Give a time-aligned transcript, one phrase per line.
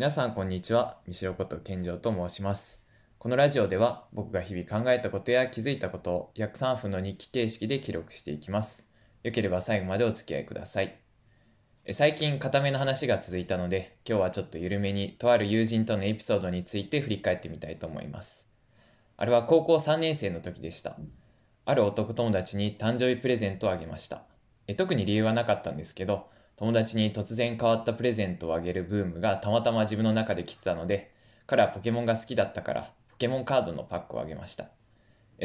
[0.00, 0.96] 皆さんこんにちは。
[1.06, 2.86] 三代こと健城と申します。
[3.18, 8.88] このラジオでは僕が日々考えたことや気づいたことを約3分の日記形式で記録していきます。
[9.24, 10.98] よければ最後までお付き合いください。
[11.90, 18.48] 最近固めの話が続いたので、今日はちょっと緩めにとある友人とのエピソードについて振り返ってみたいと思います。
[19.18, 20.96] あれは高校3年生の時でした。
[21.66, 24.22] ある男友達に誕生日プレゼントをあげました。
[24.66, 26.30] え特に理由はなかったんですけど、
[26.60, 31.10] 友達に突然変わったプレゼントをあげるブームがたまたま自分の中で来てたので、
[31.46, 34.66] 彼はポケモンが好きだったから、ポケモンカードのパックをあげました。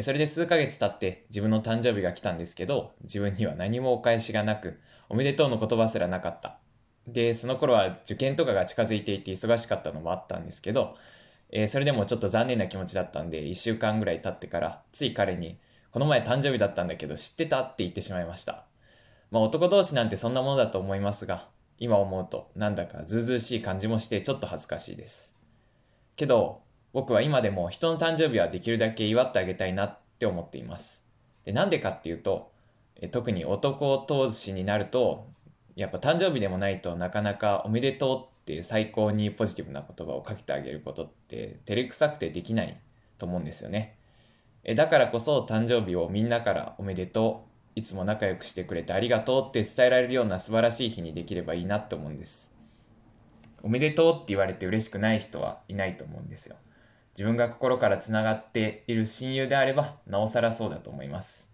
[0.02, 6.58] それで数ヶ月経って自分の誕生日が来たんですけど、自分には何もお返しがなく、おめでとうの言葉すらなかった。
[7.08, 10.96] で、その頃は受験とかが近づいていて忙しかったのもあったんですけど、
[11.50, 15.56] えそれでもちょっと残念な気持ちだったんで、1週間ぐらい経ってから、つい彼に、
[15.92, 18.66] この前誕生日だったんだけど知ってたって言ってしまいました。
[19.30, 21.48] まあ男同士なんてそんなものだと思いますが、
[21.78, 25.34] 今思うとなんだかずうずうしい感じもしてちょっと恥ずかしいです。
[26.16, 26.62] けど、
[26.92, 31.04] 僕は今でも人の誕生日はできるだけ祝ってあげたいなって思っています。
[31.44, 32.50] で、なんでかっていうと、
[33.10, 35.26] 特に男同士になると、
[35.74, 42.80] やっぱ誕生日でもないとなかなかおめでとうって最高にポジティブな言葉をかけてあげることって照れくさくてできない
[43.18, 43.98] と思うんですよね。
[44.74, 52.54] だからこそ誕生日をみんなからおめでとう、いつも仲良くしてくれてありがとうって伝えられるような素晴らしい日にできればいいなって思うんです。
[53.62, 56.56] おめでとうって言われて嬉しくない人はいないと思うんですよ。
[57.14, 61.52] 自分が心からつながっている親友であればなおさらそうだと思います。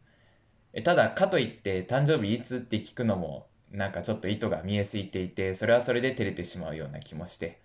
[0.72, 7.60] えただかといって誕生日いつって聞くのもなんかちょっと意図が見えすぎていてそれはそれで照れてしまうような気もして、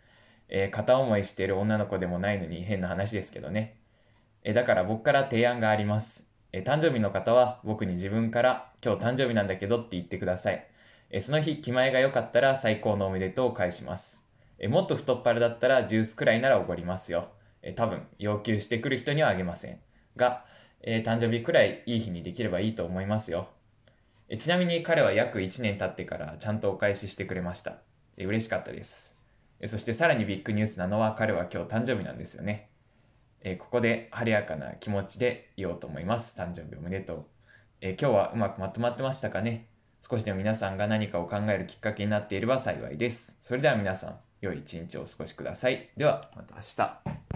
[0.49, 3.77] えー片思いしている女の子でもないのに変な話ですけどね。
[4.43, 6.26] えだから僕から提案があります。
[6.57, 10.67] え誕生日の方は僕に自分から今日誕生日なんだけどって言ってください。
[11.11, 14.25] えその日気前が良かったら最高のおめでとうを返します。
[14.57, 17.27] えもっと太っ腹だったらジュースくらいならおごりますよ。
[17.61, 19.79] え多分要求してくる人にはあげません。
[20.15, 20.45] が、
[20.81, 23.49] え誕生日くらいいい日にできればいいと思いますよ。
[24.27, 27.77] えちなみに彼は約1年経ってからちゃんとお返ししてくれました。
[28.17, 29.15] え嬉しかったです。
[29.65, 32.69] そしてさらにビッグニュースなのは彼は今日誕生日なんですよね。
[33.43, 36.39] えーここで晴れやかな気持ちでいようと思います。
[36.39, 37.25] 誕生日おめでとう。
[37.81, 39.67] えー今日はうまくまとまってましたかね？
[40.09, 43.35] 少しでも皆さんが何かを考えるきっかけになっていれば幸いです。
[43.41, 45.89] それでは皆さん、良い一日をお過ごしください。
[45.97, 47.26] では、また明日。